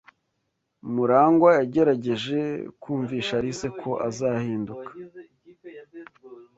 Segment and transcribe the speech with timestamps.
[0.93, 2.39] Murangwa yagerageje
[2.81, 4.91] kumvisha Alice ko azahinduka.